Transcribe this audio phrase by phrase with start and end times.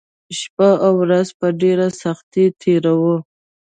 [0.39, 3.15] شپه او ورځ په ډېره سختۍ تېروو